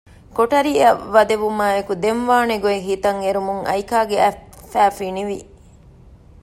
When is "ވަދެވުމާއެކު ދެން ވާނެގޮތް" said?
1.13-2.85